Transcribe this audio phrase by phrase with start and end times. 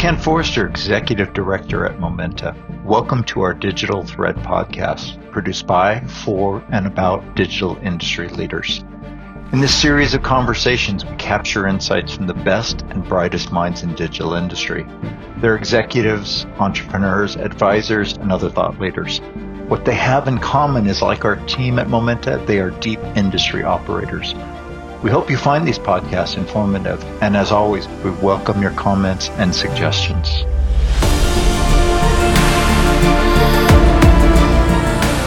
[0.00, 2.56] Ken Forrester, Executive Director at Momenta.
[2.86, 8.82] Welcome to our Digital Thread podcast, produced by, for, and about digital industry leaders.
[9.52, 13.94] In this series of conversations, we capture insights from the best and brightest minds in
[13.94, 14.86] digital industry.
[15.36, 19.18] They're executives, entrepreneurs, advisors, and other thought leaders.
[19.68, 23.64] What they have in common is like our team at Momenta, they are deep industry
[23.64, 24.34] operators
[25.02, 29.54] we hope you find these podcasts informative, and as always, we welcome your comments and
[29.54, 30.28] suggestions.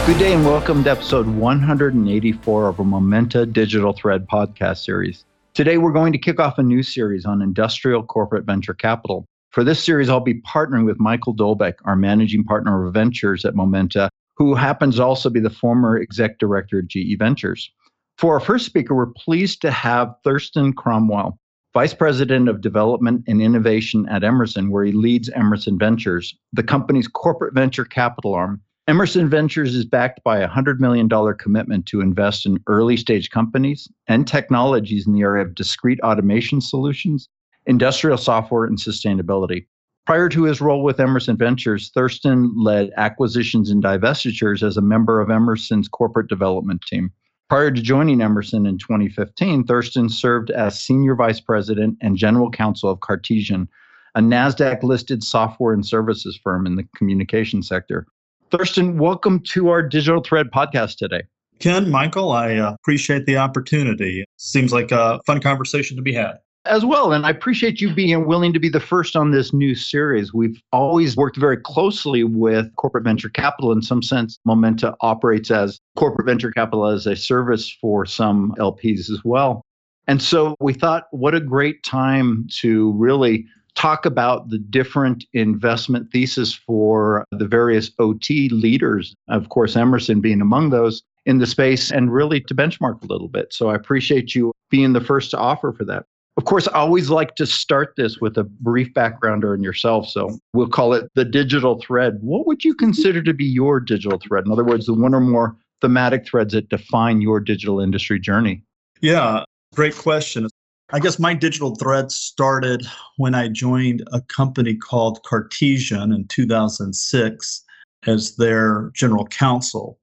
[0.06, 5.24] Good day and welcome to episode 184 of our Momenta Digital Thread podcast series.
[5.54, 9.26] Today, we're going to kick off a new series on industrial corporate venture capital.
[9.50, 13.56] For this series, I'll be partnering with Michael Dolbeck, our managing partner of ventures at
[13.56, 17.72] Momenta, who happens to also be the former exec director of GE Ventures.
[18.18, 21.38] For our first speaker, we're pleased to have Thurston Cromwell,
[21.74, 27.08] Vice President of Development and Innovation at Emerson, where he leads Emerson Ventures, the company's
[27.08, 28.62] corporate venture capital arm.
[28.86, 33.88] Emerson Ventures is backed by a $100 million commitment to invest in early stage companies
[34.06, 37.28] and technologies in the area of discrete automation solutions,
[37.66, 39.66] industrial software, and sustainability.
[40.06, 45.20] Prior to his role with Emerson Ventures, Thurston led acquisitions and divestitures as a member
[45.20, 47.10] of Emerson's corporate development team.
[47.50, 52.88] Prior to joining Emerson in 2015, Thurston served as Senior Vice President and General Counsel
[52.88, 53.68] of Cartesian,
[54.14, 58.06] a NASDAQ listed software and services firm in the communication sector.
[58.50, 61.22] Thurston, welcome to our Digital Thread podcast today.
[61.58, 64.24] Ken, Michael, I uh, appreciate the opportunity.
[64.38, 67.12] Seems like a fun conversation to be had as well.
[67.12, 70.32] And I appreciate you being willing to be the first on this new series.
[70.32, 73.72] We've always worked very closely with corporate venture capital.
[73.72, 79.10] In some sense, Momenta operates as corporate venture capital as a service for some LPs
[79.10, 79.62] as well.
[80.06, 86.10] And so we thought, what a great time to really talk about the different investment
[86.12, 91.90] thesis for the various OT leaders, of course, Emerson being among those in the space,
[91.90, 93.52] and really to benchmark a little bit.
[93.52, 96.04] So I appreciate you being the first to offer for that.
[96.36, 100.08] Of course, I always like to start this with a brief background on yourself.
[100.08, 102.18] So we'll call it the digital thread.
[102.20, 104.44] What would you consider to be your digital thread?
[104.44, 108.62] In other words, the one or more thematic threads that define your digital industry journey.
[109.00, 109.44] Yeah,
[109.74, 110.48] great question.
[110.92, 112.86] I guess my digital thread started
[113.16, 117.64] when I joined a company called Cartesian in 2006
[118.06, 119.98] as their general counsel.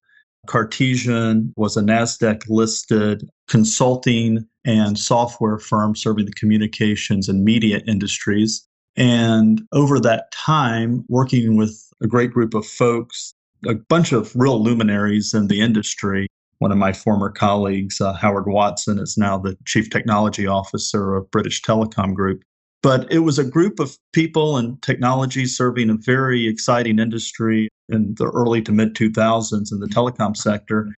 [0.46, 8.66] Cartesian was a NASDAQ listed consulting and software firm serving the communications and media industries.
[8.96, 13.32] And over that time, working with a great group of folks,
[13.66, 16.26] a bunch of real luminaries in the industry.
[16.58, 21.30] One of my former colleagues, uh, Howard Watson, is now the chief technology officer of
[21.30, 22.42] British Telecom Group.
[22.82, 28.14] But it was a group of people and technology serving a very exciting industry in
[28.16, 30.92] the early to mid 2000s in the telecom sector.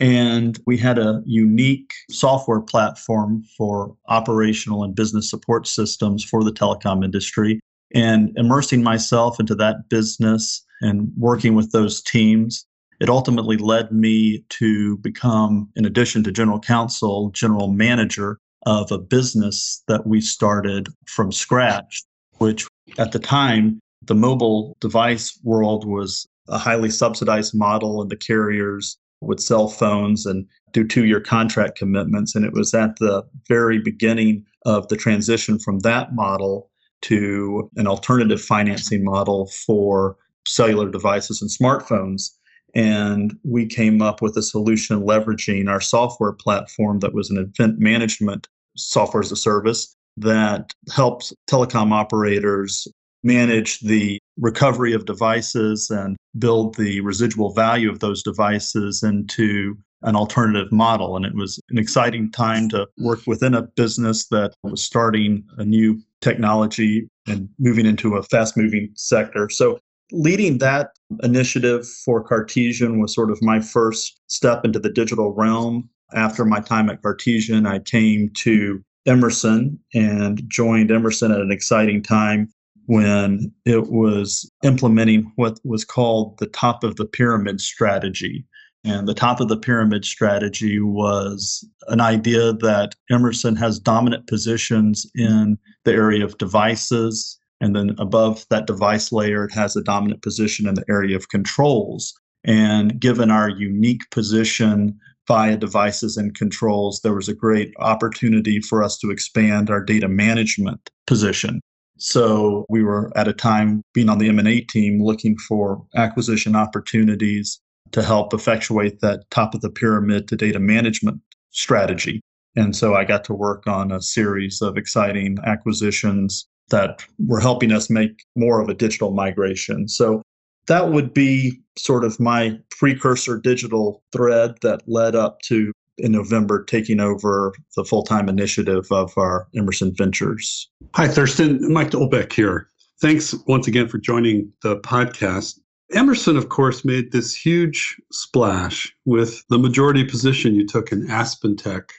[0.00, 6.52] And we had a unique software platform for operational and business support systems for the
[6.52, 7.60] telecom industry.
[7.94, 12.64] And immersing myself into that business and working with those teams,
[12.98, 18.98] it ultimately led me to become, in addition to general counsel, general manager of a
[18.98, 22.02] business that we started from scratch,
[22.38, 22.66] which
[22.98, 28.96] at the time, the mobile device world was a highly subsidized model, and the carriers
[29.20, 32.34] would cell phones and do two year contract commitments.
[32.34, 36.70] And it was at the very beginning of the transition from that model
[37.02, 40.16] to an alternative financing model for
[40.46, 42.30] cellular devices and smartphones.
[42.74, 47.78] And we came up with a solution leveraging our software platform that was an event
[47.78, 52.86] management software as a service that helps telecom operators
[53.22, 60.16] manage the recovery of devices and build the residual value of those devices into an
[60.16, 61.16] alternative model.
[61.16, 65.64] And it was an exciting time to work within a business that was starting a
[65.64, 69.48] new technology and moving into a fast moving sector.
[69.50, 69.78] So,
[70.12, 70.90] leading that
[71.22, 75.88] initiative for Cartesian was sort of my first step into the digital realm.
[76.12, 82.02] After my time at Cartesian, I came to Emerson and joined Emerson at an exciting
[82.02, 82.52] time
[82.90, 88.44] when it was implementing what was called the top of the pyramid strategy.
[88.82, 95.08] And the top of the pyramid strategy was an idea that Emerson has dominant positions
[95.14, 97.38] in the area of devices.
[97.60, 101.28] And then above that device layer, it has a dominant position in the area of
[101.28, 102.12] controls.
[102.42, 104.98] And given our unique position
[105.28, 110.08] via devices and controls, there was a great opportunity for us to expand our data
[110.08, 111.60] management position.
[112.00, 117.60] So we were at a time being on the M&A team looking for acquisition opportunities
[117.92, 121.20] to help effectuate that top of the pyramid to data management
[121.50, 122.20] strategy.
[122.56, 127.70] And so I got to work on a series of exciting acquisitions that were helping
[127.70, 129.86] us make more of a digital migration.
[129.86, 130.22] So
[130.68, 136.64] that would be sort of my precursor digital thread that led up to in November
[136.64, 140.68] taking over the full time initiative of our Emerson Ventures.
[140.94, 141.72] Hi, Thurston.
[141.72, 142.68] Mike Dolbeck here.
[143.00, 145.58] Thanks once again for joining the podcast.
[145.92, 151.90] Emerson, of course, made this huge splash with the majority position you took in AspenTech.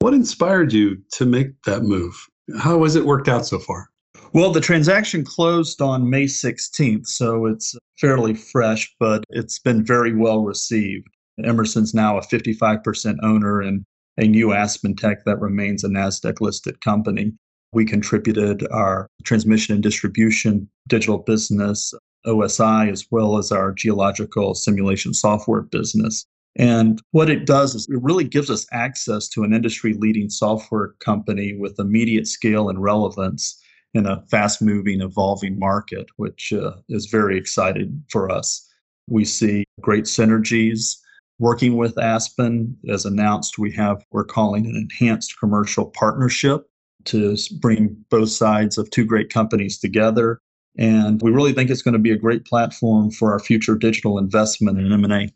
[0.00, 2.28] What inspired you to make that move?
[2.58, 3.88] How has it worked out so far?
[4.32, 10.14] Well, the transaction closed on May 16th, so it's fairly fresh, but it's been very
[10.14, 11.08] well received.
[11.46, 13.84] Emerson's now a 55% owner in
[14.18, 17.32] a new AspenTech that remains a NASDAQ listed company.
[17.72, 21.94] We contributed our transmission and distribution digital business,
[22.26, 26.24] OSI, as well as our geological simulation software business.
[26.56, 30.94] And what it does is it really gives us access to an industry leading software
[30.98, 33.60] company with immediate scale and relevance
[33.94, 38.68] in a fast moving, evolving market, which uh, is very exciting for us.
[39.08, 40.96] We see great synergies
[41.40, 42.76] working with Aspen.
[42.88, 46.66] As announced, we have, we're calling an enhanced commercial partnership
[47.06, 50.38] to bring both sides of two great companies together.
[50.78, 54.18] And we really think it's going to be a great platform for our future digital
[54.18, 55.30] investment in M&A.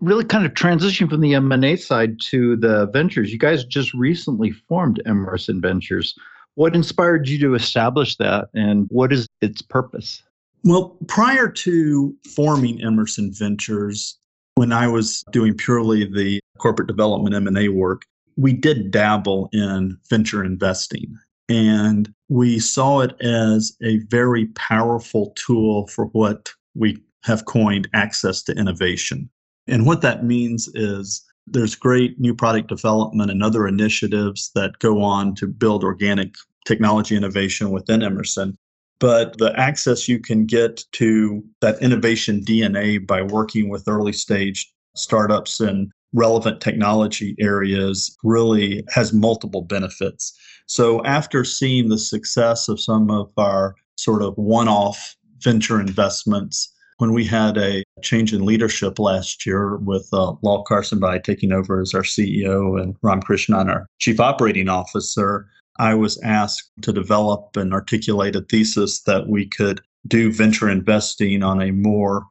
[0.00, 3.32] Really kind of transition from the M&A side to the ventures.
[3.32, 6.14] You guys just recently formed Emerson Ventures.
[6.56, 10.22] What inspired you to establish that and what is its purpose?
[10.64, 14.18] Well, prior to forming Emerson Ventures,
[14.56, 18.02] when I was doing purely the corporate development M&A work,
[18.36, 21.16] we did dabble in venture investing
[21.48, 28.42] and we saw it as a very powerful tool for what we have coined access
[28.42, 29.28] to innovation.
[29.66, 35.02] And what that means is there's great new product development and other initiatives that go
[35.02, 36.34] on to build organic
[36.66, 38.56] technology innovation within Emerson.
[39.04, 44.72] But the access you can get to that innovation DNA by working with early stage
[44.96, 50.32] startups and relevant technology areas really has multiple benefits.
[50.64, 56.72] So, after seeing the success of some of our sort of one off venture investments,
[56.96, 61.82] when we had a change in leadership last year with uh, Lal Karsanbhai taking over
[61.82, 65.46] as our CEO and Ram Krishnan, our chief operating officer,
[65.78, 71.42] I was asked to develop and articulate a thesis that we could do venture investing
[71.42, 72.26] on a more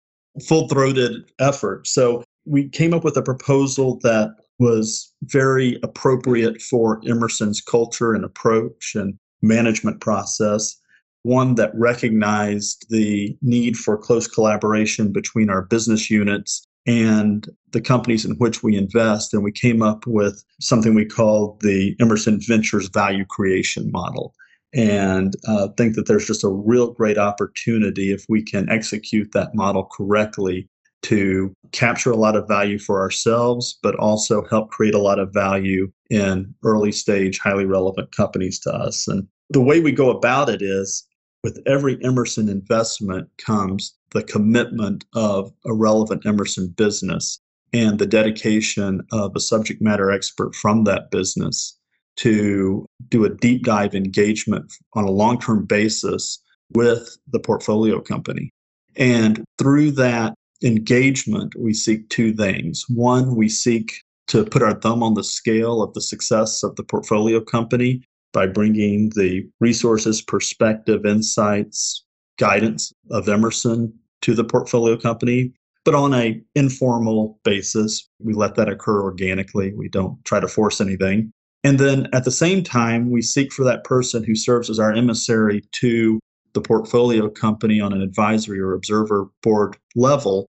[0.47, 1.87] full throated effort.
[1.87, 8.23] So we came up with a proposal that was very appropriate for Emerson's culture and
[8.23, 10.79] approach and management process
[11.23, 18.25] one that recognized the need for close collaboration between our business units and the companies
[18.25, 19.33] in which we invest.
[19.33, 24.33] And we came up with something we called the Emerson Ventures Value Creation Model.
[24.73, 29.53] And uh, think that there's just a real great opportunity if we can execute that
[29.53, 30.67] model correctly
[31.03, 35.33] to capture a lot of value for ourselves, but also help create a lot of
[35.33, 39.07] value in early stage, highly relevant companies to us.
[39.07, 41.05] And the way we go about it is
[41.43, 47.39] with every Emerson investment comes the commitment of a relevant Emerson business
[47.73, 51.77] and the dedication of a subject matter expert from that business
[52.15, 56.39] to do a deep dive engagement on a long term basis
[56.73, 58.51] with the portfolio company.
[58.95, 62.85] And through that engagement, we seek two things.
[62.87, 66.83] One, we seek to put our thumb on the scale of the success of the
[66.83, 72.03] portfolio company by bringing the resources, perspective, insights,
[72.37, 75.53] guidance of Emerson to the portfolio company,
[75.85, 78.09] but on a informal basis.
[78.19, 79.73] We let that occur organically.
[79.73, 81.31] We don't try to force anything.
[81.63, 84.91] And then at the same time, we seek for that person who serves as our
[84.91, 86.19] emissary to
[86.53, 90.47] the portfolio company on an advisory or observer board level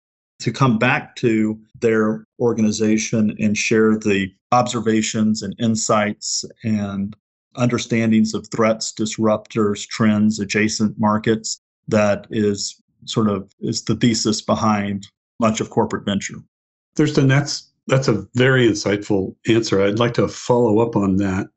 [0.41, 7.17] to come back to their organization and share the observations and insights and
[7.57, 15.07] understandings of threats, disruptors, trends, adjacent markets that is sort of is the thesis behind
[15.41, 16.37] much of corporate venture.
[16.97, 19.83] There's Thurston, that's that's a very insightful answer.
[19.83, 21.49] I'd like to follow up on that.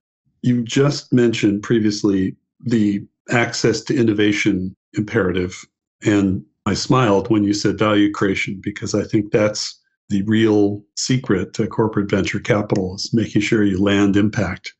[0.41, 5.65] You just mentioned previously the access to innovation imperative.
[6.05, 9.79] And I smiled when you said value creation because I think that's
[10.09, 14.73] the real secret to corporate venture capital is making sure you land impact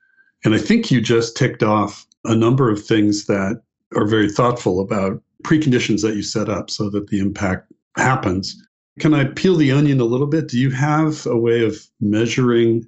[0.45, 3.61] and I think you just ticked off a number of things that
[3.95, 8.55] are very thoughtful about preconditions that you set up so that the impact happens.
[8.99, 10.47] Can I peel the onion a little bit?
[10.47, 12.87] Do you have a way of measuring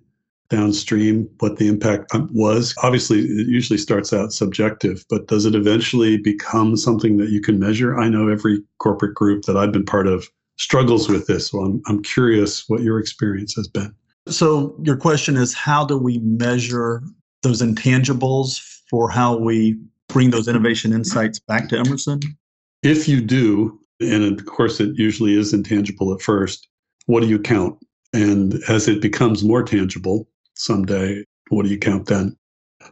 [0.50, 2.76] downstream what the impact um, was?
[2.84, 7.60] Obviously, it usually starts out subjective, but does it eventually become something that you can
[7.60, 7.98] measure?
[7.98, 11.48] I know every corporate group that I've been part of struggles with this.
[11.48, 13.96] So I'm, I'm curious what your experience has been.
[14.28, 17.02] So, your question is how do we measure
[17.42, 19.80] those intangibles for how we
[20.10, 22.20] bring those innovation insights back to Emerson?
[22.84, 26.68] If you do, and of course it usually is intangible at first,
[27.06, 27.78] what do you count?
[28.14, 32.36] And as it becomes more tangible someday, what do you count then?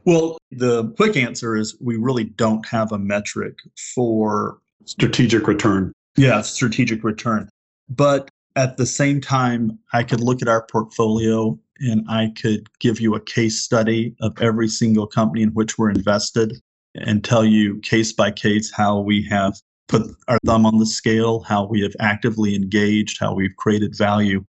[0.06, 3.58] Well, the quick answer is we really don't have a metric
[3.96, 5.94] for strategic return.
[6.15, 7.50] Yeah, strategic return.
[7.89, 13.00] But at the same time, I could look at our portfolio and I could give
[13.00, 16.62] you a case study of every single company in which we're invested
[16.96, 21.42] and tell you case by case how we have put our thumb on the scale,
[21.42, 24.44] how we have actively engaged, how we've created value.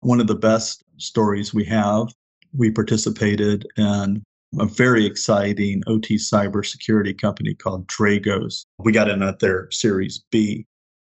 [0.00, 2.08] One of the best stories we have,
[2.56, 4.22] we participated in
[4.58, 8.64] a very exciting OT cybersecurity company called Dragos.
[8.78, 10.66] We got in at their Series B.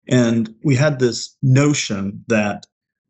[0.07, 2.65] And we had this notion that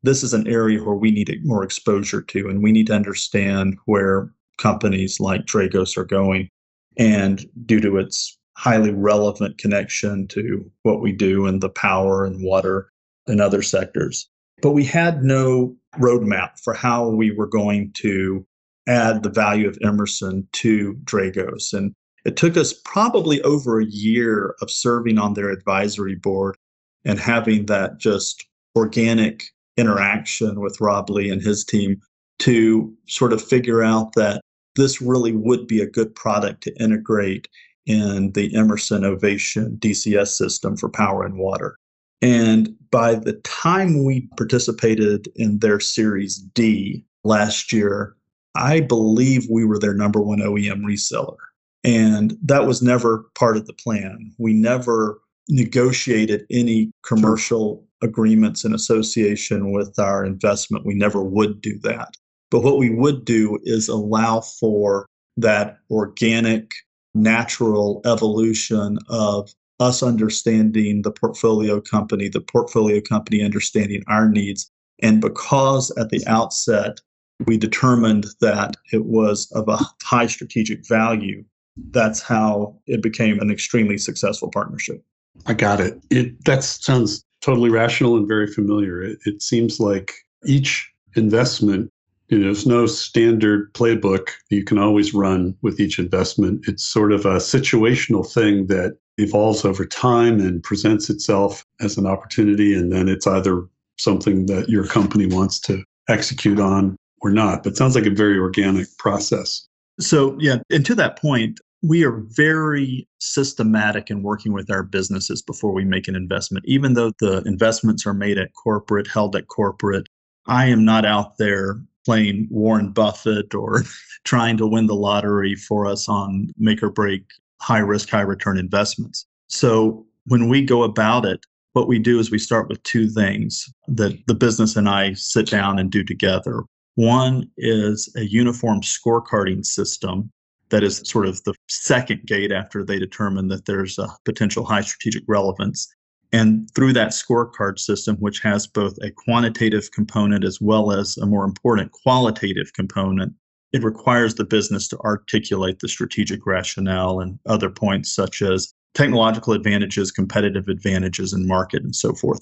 [0.05, 3.77] this is an area where we need more exposure to, and we need to understand
[3.85, 6.49] where companies like Dragos are going.
[6.97, 12.43] And due to its highly relevant connection to what we do in the power and
[12.43, 12.89] water
[13.27, 14.29] and other sectors.
[14.61, 18.45] But we had no roadmap for how we were going to
[18.87, 21.73] add the value of Emerson to Dragos.
[21.73, 21.93] And
[22.23, 26.55] it took us probably over a year of serving on their advisory board
[27.03, 28.45] and having that just
[28.75, 29.43] organic
[29.77, 32.01] interaction with Rob Lee and his team
[32.39, 34.41] to sort of figure out that
[34.75, 37.47] this really would be a good product to integrate
[37.85, 41.77] in the Emerson Ovation DCS system for power and water.
[42.21, 48.15] And by the time we participated in their Series D last year,
[48.55, 51.35] I believe we were their number one OEM reseller.
[51.83, 54.33] And that was never part of the plan.
[54.39, 60.85] We never negotiated any commercial agreements in association with our investment.
[60.85, 62.13] We never would do that.
[62.51, 66.71] But what we would do is allow for that organic,
[67.13, 74.71] natural evolution of us understanding the portfolio company, the portfolio company understanding our needs.
[75.01, 77.01] And because at the outset,
[77.45, 81.43] we determined that it was of a high strategic value,
[81.91, 85.03] that's how it became an extremely successful partnership.
[85.45, 85.99] I got it.
[86.09, 89.03] It that sounds totally rational and very familiar.
[89.03, 90.11] It, it seems like
[90.45, 91.91] each investment,
[92.29, 96.65] you know, there's no standard playbook you can always run with each investment.
[96.67, 102.07] It's sort of a situational thing that evolves over time and presents itself as an
[102.07, 102.73] opportunity.
[102.73, 103.63] And then it's either
[103.97, 107.61] something that your company wants to execute on or not.
[107.63, 109.67] But sounds like a very organic process.
[109.99, 115.41] So, yeah, and to that point, we are very systematic in working with our businesses
[115.41, 116.65] before we make an investment.
[116.67, 120.07] Even though the investments are made at corporate, held at corporate,
[120.47, 123.83] I am not out there playing Warren Buffett or
[124.23, 127.23] trying to win the lottery for us on make or break
[127.61, 129.25] high risk, high return investments.
[129.47, 131.39] So when we go about it,
[131.73, 135.49] what we do is we start with two things that the business and I sit
[135.49, 136.63] down and do together.
[136.95, 140.31] One is a uniform scorecarding system
[140.69, 144.81] that is sort of the second gate after they determine that there's a potential high
[144.81, 145.87] strategic relevance.
[146.31, 151.25] And through that scorecard system, which has both a quantitative component as well as a
[151.25, 153.33] more important qualitative component,
[153.73, 159.53] it requires the business to articulate the strategic rationale and other points such as technological
[159.53, 162.39] advantages, competitive advantages in market, and so forth.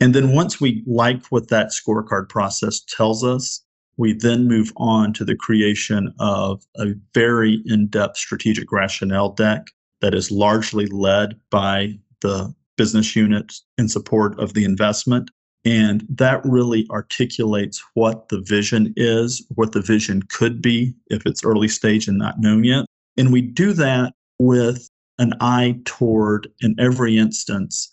[0.00, 3.64] And then once we like what that scorecard process tells us,
[3.96, 9.66] we then move on to the creation of a very in depth strategic rationale deck
[10.00, 15.30] that is largely led by the business unit in support of the investment.
[15.64, 21.44] And that really articulates what the vision is, what the vision could be if it's
[21.44, 22.86] early stage and not known yet.
[23.16, 27.88] And we do that with an eye toward, in every instance,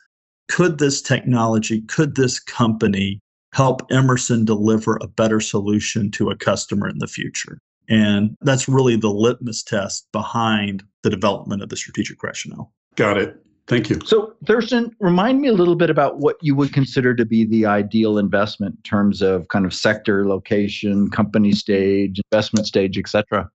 [0.47, 3.19] could this technology, could this company
[3.53, 7.59] help Emerson deliver a better solution to a customer in the future.
[7.89, 12.71] And that's really the litmus test behind the development of the strategic rationale.
[12.95, 13.35] Got it.
[13.67, 13.99] Thank you.
[14.03, 17.67] So, Thurston, remind me a little bit about what you would consider to be the
[17.67, 23.47] ideal investment in terms of kind of sector, location, company stage, investment stage, et cetera.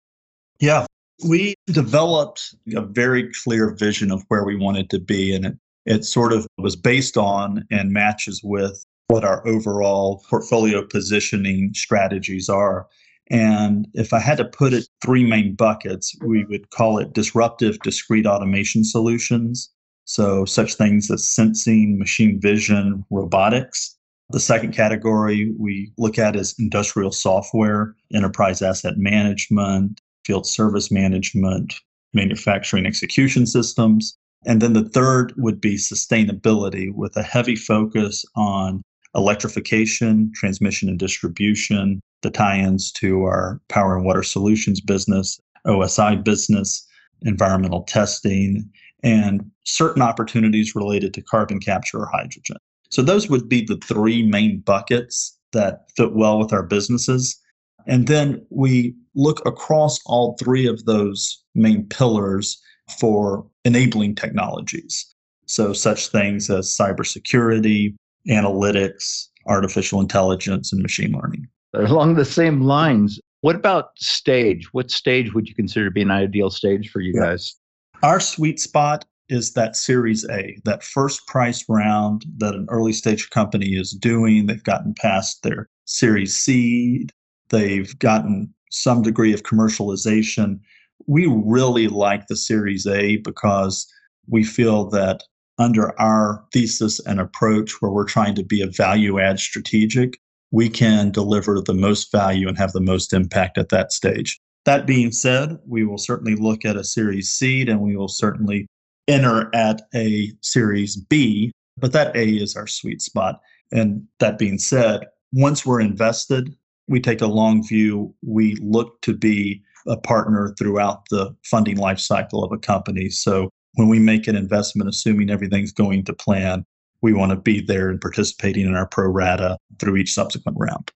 [0.61, 0.85] Yeah.
[1.27, 5.55] We developed a very clear vision of where we wanted to be, and it,
[5.87, 12.49] it sort of was based on and matches with what our overall portfolio positioning strategies
[12.49, 12.89] are.
[13.31, 16.51] And if I had to put it three main buckets, we mm-hmm.
[16.51, 19.71] would call it disruptive discrete automation solutions.
[20.05, 23.97] So, such things as sensing, machine vision, robotics.
[24.31, 31.75] The second category we look at is industrial software, enterprise asset management, field service management,
[32.15, 34.17] manufacturing execution systems.
[34.47, 38.83] And then the third would be sustainability with a heavy focus on
[39.15, 46.23] electrification, transmission and distribution, the tie ins to our power and water solutions business, OSI
[46.23, 46.87] business,
[47.23, 48.71] environmental testing,
[49.03, 52.57] and certain opportunities related to carbon capture or hydrogen.
[52.91, 57.39] So, those would be the three main buckets that fit well with our businesses.
[57.87, 62.61] And then we look across all three of those main pillars
[62.99, 65.15] for enabling technologies.
[65.47, 67.95] So, such things as cybersecurity,
[68.29, 71.47] analytics, artificial intelligence, and machine learning.
[71.75, 74.73] Along the same lines, what about stage?
[74.73, 77.55] What stage would you consider to be an ideal stage for you guys?
[78.03, 83.31] Our sweet spot is that Series A, that first price round that an early stage
[83.31, 84.47] company is doing.
[84.47, 87.11] They've gotten past their Series seed,
[87.49, 90.61] they've gotten some degree of commercialization.
[91.07, 93.87] We really like the Series A because
[94.29, 95.25] we feel that
[95.63, 100.19] under our thesis and approach, where we're trying to be a value add strategic,
[100.51, 104.39] we can deliver the most value and have the most impact at that stage.
[104.65, 108.67] That being said, we will certainly look at a Series seed and we will certainly
[109.09, 113.41] enter at a Series B, but that A is our sweet spot.
[113.73, 116.55] And that being said, once we're invested,
[116.87, 118.15] we take a long view.
[118.23, 123.09] We look to be a partner throughout the funding life cycle of a company.
[123.09, 126.65] So when we make an investment, assuming everything's going to plan,
[127.01, 130.91] we want to be there and participating in our pro rata through each subsequent round.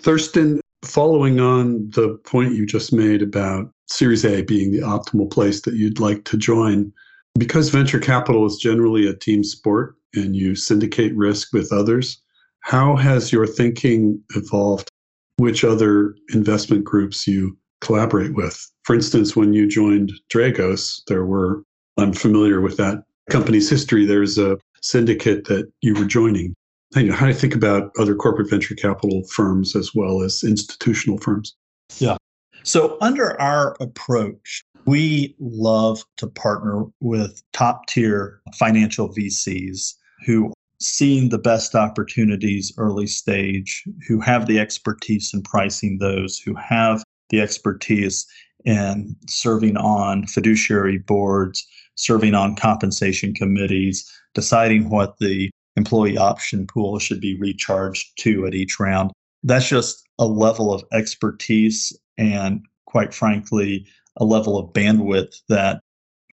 [0.00, 5.62] Thurston, following on the point you just made about Series A being the optimal place
[5.62, 6.92] that you'd like to join,
[7.38, 12.20] because venture capital is generally a team sport and you syndicate risk with others,
[12.60, 14.88] how has your thinking evolved?
[15.38, 18.58] Which other investment groups you collaborate with?
[18.84, 21.62] For instance, when you joined Dragos, there were,
[21.96, 26.54] I'm familiar with that company's history, there's a syndicate that you were joining.
[26.94, 31.54] How do you think about other corporate venture capital firms as well as institutional firms?
[31.98, 32.16] Yeah.
[32.62, 41.28] So, under our approach, we love to partner with top tier financial VCs who seeing
[41.28, 47.40] the best opportunities early stage, who have the expertise in pricing those, who have the
[47.40, 48.26] expertise
[48.64, 56.98] in serving on fiduciary boards, serving on compensation committees, deciding what the employee option pool
[56.98, 59.12] should be recharged to at each round.
[59.42, 63.86] That's just a level of expertise and, quite frankly,
[64.16, 65.80] a level of bandwidth that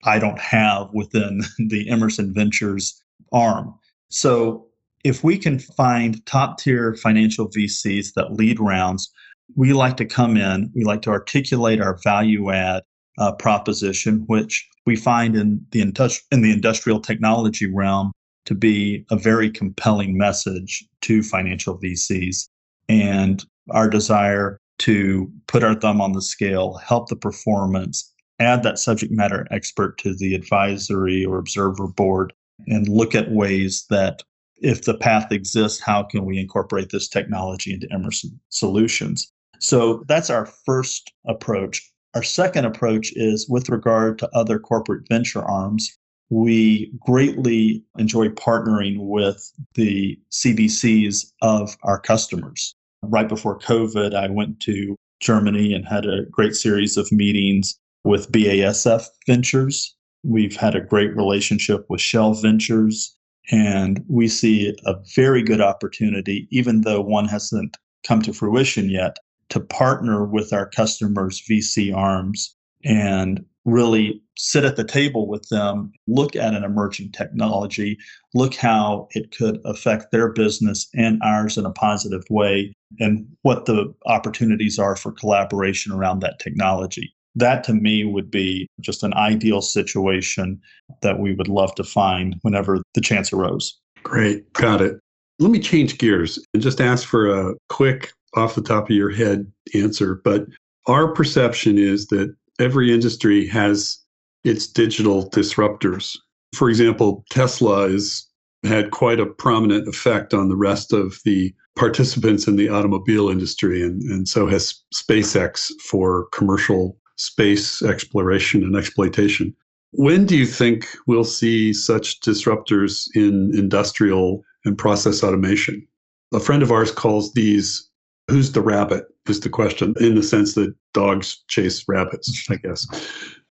[0.04, 3.74] I don't have within the Emerson Ventures arm.
[4.08, 4.66] So,
[5.02, 9.10] if we can find top tier financial VCs that lead rounds,
[9.56, 12.82] we like to come in, we like to articulate our value add
[13.18, 18.12] uh, proposition, which we find in the, industri- in the industrial technology realm
[18.46, 22.48] to be a very compelling message to financial VCs.
[22.88, 28.78] And our desire to put our thumb on the scale, help the performance, add that
[28.78, 32.32] subject matter expert to the advisory or observer board,
[32.66, 34.22] and look at ways that
[34.62, 39.30] if the path exists, how can we incorporate this technology into Emerson solutions?
[39.60, 41.88] So that's our first approach.
[42.14, 45.96] Our second approach is with regard to other corporate venture arms.
[46.30, 52.74] We greatly enjoy partnering with the CVCs of our customers.
[53.02, 58.32] Right before COVID, I went to Germany and had a great series of meetings with
[58.32, 59.94] BASF Ventures.
[60.22, 63.14] We've had a great relationship with Shell Ventures,
[63.50, 69.18] and we see a very good opportunity, even though one hasn't come to fruition yet,
[69.50, 75.92] to partner with our customers' VC arms and really sit at the table with them,
[76.06, 77.98] look at an emerging technology,
[78.34, 83.66] look how it could affect their business and ours in a positive way, and what
[83.66, 87.12] the opportunities are for collaboration around that technology.
[87.34, 90.60] That to me would be just an ideal situation
[91.02, 93.78] that we would love to find whenever the chance arose.
[94.02, 94.50] Great.
[94.54, 94.98] Got it.
[95.38, 99.10] Let me change gears and just ask for a quick off the top of your
[99.10, 100.46] head answer, but
[100.86, 103.98] our perception is that every industry has
[104.44, 106.16] its digital disruptors.
[106.54, 108.26] For example, Tesla has
[108.64, 113.82] had quite a prominent effect on the rest of the participants in the automobile industry,
[113.82, 119.54] and, and so has SpaceX for commercial space exploration and exploitation.
[119.92, 125.86] When do you think we'll see such disruptors in industrial and process automation?
[126.32, 127.89] A friend of ours calls these
[128.30, 132.86] who's the rabbit is the question in the sense that dogs chase rabbits, I guess.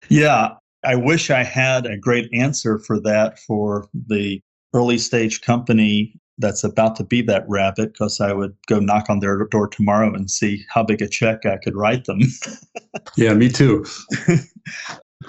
[0.08, 4.40] Yeah, I wish I had a great answer for that for the
[4.74, 9.20] early stage company that's about to be that rabbit because I would go knock on
[9.20, 12.20] their door tomorrow and see how big a check I could write them.
[13.16, 13.84] yeah, me too.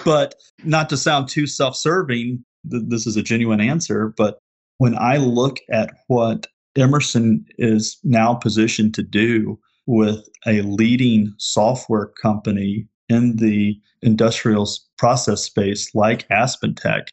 [0.03, 4.13] but not to sound too self serving, th- this is a genuine answer.
[4.17, 4.39] But
[4.79, 12.07] when I look at what Emerson is now positioned to do with a leading software
[12.07, 17.07] company in the industrial process space like AspenTech,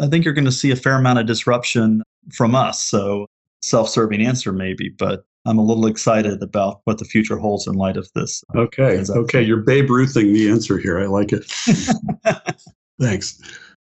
[0.00, 2.82] I think you're going to see a fair amount of disruption from us.
[2.82, 3.26] So,
[3.62, 7.74] self serving answer maybe, but I'm a little excited about what the future holds in
[7.74, 8.42] light of this.
[8.54, 9.02] Okay.
[9.08, 9.42] Okay.
[9.42, 10.98] You're Babe Ruthing the answer here.
[10.98, 11.44] I like it.
[13.00, 13.40] Thanks.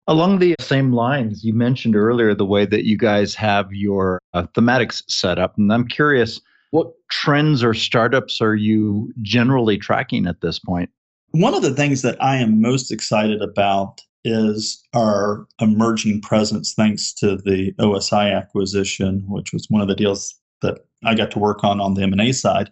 [0.10, 4.48] Along the same lines, you mentioned earlier the way that you guys have your uh,
[4.56, 5.56] thematics set up.
[5.56, 6.42] And I'm curious,
[6.72, 10.90] what trends or startups are you generally tracking at this point?
[11.30, 17.14] One of the things that I am most excited about is our emerging presence thanks
[17.14, 21.64] to the OSI acquisition, which was one of the deals that I got to work
[21.64, 22.72] on on the M&A side,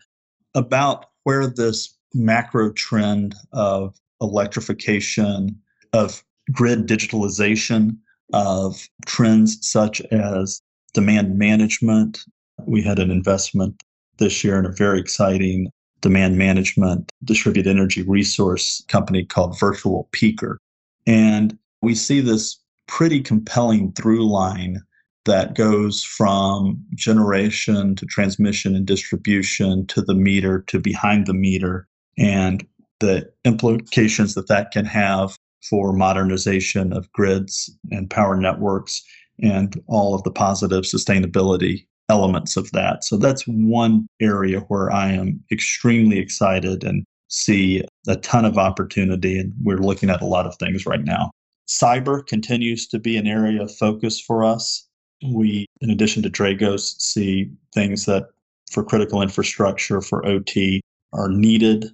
[0.56, 5.62] about where this macro trend of electrification,
[5.94, 7.98] of grid digitalization
[8.34, 10.62] of trends such as
[10.94, 12.24] demand management.
[12.66, 13.82] We had an investment
[14.18, 15.70] this year in a very exciting
[16.02, 20.58] demand management distributed energy resource company called Virtual Peaker.
[21.06, 24.82] And we see this pretty compelling through line
[25.26, 31.88] that goes from generation to transmission and distribution to the meter to behind the meter
[32.18, 32.66] and
[33.00, 35.37] the implications that that can have
[35.70, 39.04] for modernization of grids and power networks
[39.42, 43.04] and all of the positive sustainability elements of that.
[43.04, 49.38] So that's one area where I am extremely excited and see a ton of opportunity.
[49.38, 51.32] And we're looking at a lot of things right now.
[51.68, 54.88] Cyber continues to be an area of focus for us.
[55.22, 58.28] We, in addition to Dragos, see things that
[58.72, 60.82] for critical infrastructure, for OT,
[61.14, 61.88] are needed.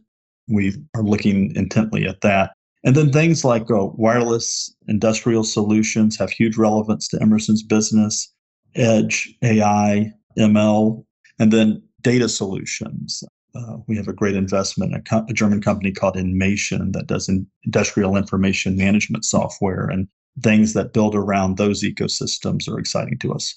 [0.48, 2.52] We are looking intently at that.
[2.84, 8.32] And then things like uh, wireless industrial solutions have huge relevance to Emerson's business,
[8.76, 11.06] edge, AI, ML,
[11.40, 13.24] and then data solutions.
[13.56, 17.30] Uh, we have a great investment, a, co- a, German company called Inmation that does
[17.30, 20.08] in industrial information management software, and
[20.42, 23.56] things that build around those ecosystems are exciting to us.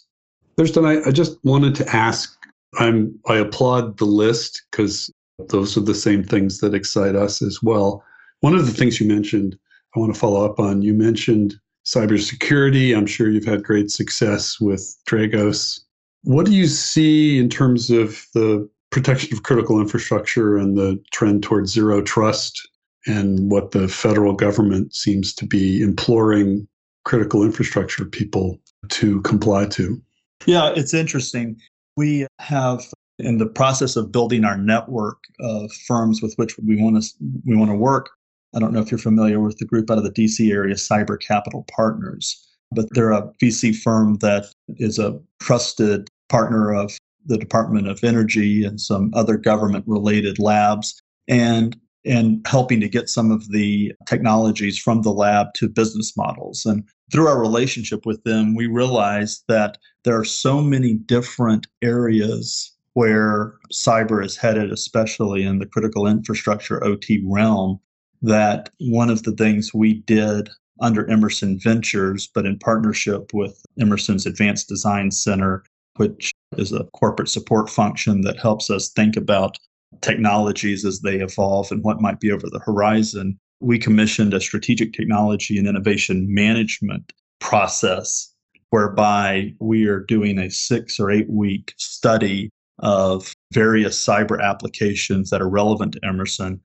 [0.59, 2.37] Thurston, I, I just wanted to ask.
[2.79, 5.11] I'm I applaud the list because
[5.49, 8.05] those are the same things that excite us as well.
[8.41, 9.59] One of the things you mentioned,
[9.95, 10.83] I want to follow up on.
[10.83, 12.97] You mentioned cybersecurity.
[12.97, 15.81] I'm sure you've had great success with Dragos.
[16.23, 21.43] What do you see in terms of the protection of critical infrastructure and the trend
[21.43, 22.69] towards zero trust
[23.07, 26.67] and what the federal government seems to be imploring
[27.05, 30.01] critical infrastructure people to comply to?
[30.45, 31.57] Yeah, it's interesting.
[31.97, 32.85] We have
[33.19, 37.11] in the process of building our network of firms with which we want to
[37.47, 38.11] we want to work
[38.55, 41.21] I don't know if you're familiar with the group out of the DC area, Cyber
[41.21, 47.89] Capital Partners, but they're a VC firm that is a trusted partner of the Department
[47.89, 53.51] of Energy and some other government related labs and and helping to get some of
[53.51, 56.65] the technologies from the lab to business models.
[56.65, 62.73] And through our relationship with them, we realized that there are so many different areas
[62.93, 67.81] where cyber is headed, especially in the critical infrastructure OT realm,
[68.23, 70.51] that one of the things we did
[70.81, 75.65] under Emerson Ventures, but in partnership with Emerson's Advanced Design Center,
[75.97, 79.57] which is a corporate support function that helps us think about
[80.03, 83.39] technologies as they evolve and what might be over the horizon.
[83.61, 88.33] We commissioned a strategic technology and innovation management process
[88.71, 92.51] whereby we are doing a six or eight week study
[92.81, 96.61] of various cyber applications that are relevant to Emerson.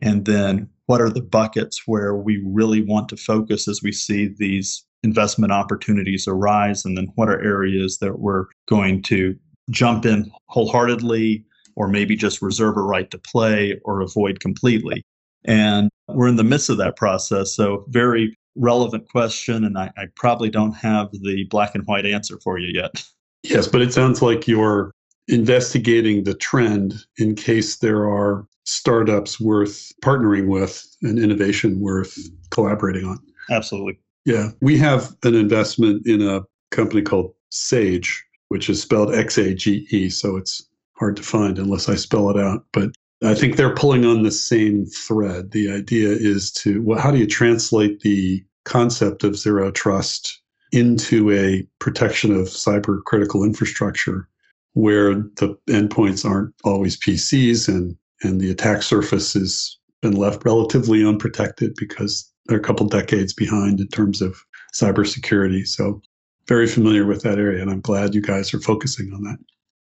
[0.00, 4.34] And then what are the buckets where we really want to focus as we see
[4.38, 9.36] these investment opportunities arise and then what are areas that we're going to
[9.70, 11.44] jump in wholeheartedly
[11.76, 15.04] or maybe just reserve a right to play or avoid completely
[15.44, 17.54] And we're in the midst of that process.
[17.54, 19.64] So, very relevant question.
[19.64, 23.04] And I, I probably don't have the black and white answer for you yet.
[23.42, 24.90] Yes, but it sounds like you're
[25.28, 32.16] investigating the trend in case there are startups worth partnering with and innovation worth
[32.50, 33.18] collaborating on.
[33.50, 33.98] Absolutely.
[34.24, 34.50] Yeah.
[34.60, 38.08] We have an investment in a company called Xage,
[38.48, 40.08] which is spelled X A G E.
[40.08, 42.64] So it's hard to find unless I spell it out.
[42.72, 42.90] But
[43.22, 45.52] I think they're pulling on the same thread.
[45.52, 50.40] The idea is to, well, how do you translate the concept of zero trust
[50.72, 54.28] into a protection of cyber critical infrastructure
[54.74, 61.04] where the endpoints aren't always PCs and, and the attack surface has been left relatively
[61.04, 64.36] unprotected because they're a couple decades behind in terms of
[64.74, 65.66] cybersecurity.
[65.66, 66.02] So
[66.46, 69.38] very familiar with that area, and I'm glad you guys are focusing on that.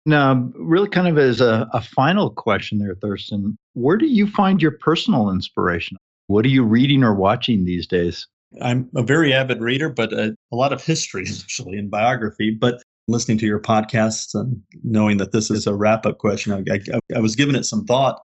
[0.05, 4.61] Now, really, kind of as a, a final question there, Thurston, where do you find
[4.61, 5.97] your personal inspiration?
[6.27, 8.25] What are you reading or watching these days?
[8.61, 12.49] I'm a very avid reader, but a, a lot of history, actually, and biography.
[12.49, 16.79] But listening to your podcasts and knowing that this is a wrap up question, I,
[16.93, 18.21] I, I was giving it some thought.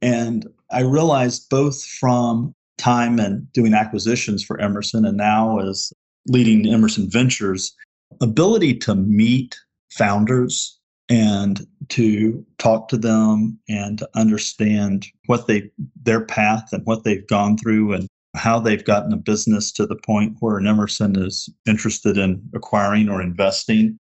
[0.00, 5.92] And I realized both from time and doing acquisitions for Emerson and now as
[6.28, 7.74] leading Emerson Ventures,
[8.20, 9.58] ability to meet
[9.90, 15.70] founders and to talk to them and to understand what they
[16.02, 19.96] their path and what they've gone through and how they've gotten a business to the
[19.96, 23.98] point where an Emerson is interested in acquiring or investing.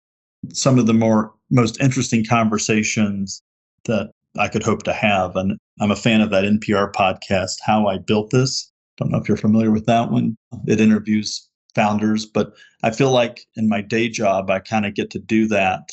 [0.52, 3.42] Some of the more most interesting conversations
[3.86, 5.36] that I could hope to have.
[5.36, 8.72] And I'm a fan of that NPR podcast, How I Built This.
[8.98, 10.36] Don't know if you're familiar with that one.
[10.68, 12.54] It interviews founders, but
[12.84, 15.90] I feel like in my day job, I kind of get to do that,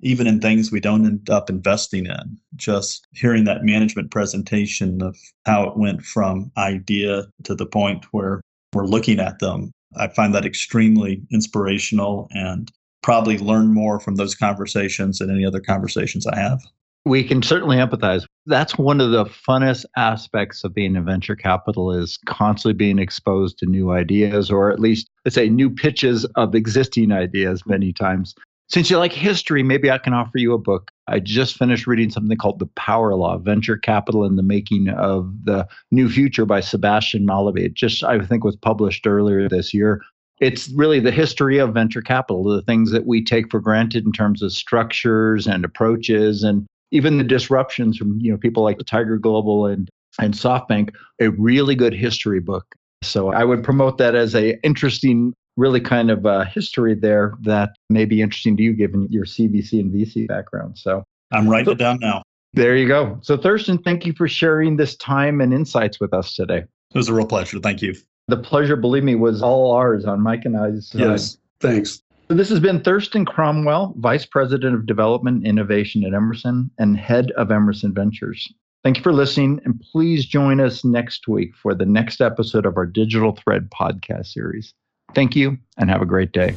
[0.00, 2.38] even in things we don't end up investing in.
[2.54, 8.40] Just hearing that management presentation of how it went from idea to the point where
[8.72, 12.70] we're looking at them, I find that extremely inspirational and
[13.06, 16.60] probably learn more from those conversations than any other conversations I have.
[17.04, 18.26] We can certainly empathize.
[18.46, 23.58] That's one of the funnest aspects of being a venture capital is constantly being exposed
[23.58, 28.34] to new ideas or at least let's say new pitches of existing ideas many times.
[28.68, 30.90] Since you like history, maybe I can offer you a book.
[31.06, 35.32] I just finished reading something called The Power Law Venture Capital and the Making of
[35.44, 37.28] the New Future by Sebastian.
[37.54, 40.02] It just, I think, was published earlier this year.
[40.40, 44.12] It's really the history of venture capital, the things that we take for granted in
[44.12, 49.18] terms of structures and approaches and even the disruptions from you know people like Tiger
[49.18, 52.74] Global and and SoftBank, a really good history book.
[53.02, 57.76] So I would promote that as a interesting, really kind of uh, history there that
[57.90, 60.78] may be interesting to you given your CVC and VC background.
[60.78, 62.22] So I'm writing so, it down now.
[62.54, 63.18] There you go.
[63.22, 66.64] So Thurston, thank you for sharing this time and insights with us today.
[66.94, 67.58] It was a real pleasure.
[67.58, 67.94] Thank you.
[68.28, 71.00] The pleasure, believe me, was all ours on Mike and I's side.
[71.00, 71.38] Yes.
[71.60, 72.02] Thanks.
[72.28, 76.96] So this has been Thurston Cromwell, Vice President of Development and Innovation at Emerson and
[76.96, 78.52] Head of Emerson Ventures.
[78.82, 82.76] Thank you for listening, and please join us next week for the next episode of
[82.76, 84.74] our Digital Thread podcast series.
[85.14, 86.56] Thank you, and have a great day.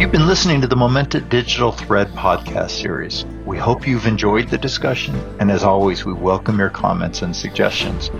[0.00, 3.24] You've been listening to the Momenta Digital Thread podcast series.
[3.46, 8.10] We hope you've enjoyed the discussion, and as always, we welcome your comments and suggestions.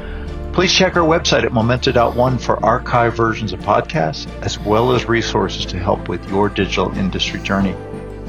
[0.59, 5.65] Please check our website at momenta.one for archive versions of podcasts, as well as resources
[5.67, 7.77] to help with your digital industry journey.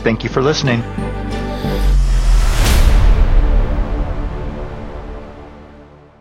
[0.03, 0.83] Thank you for listening.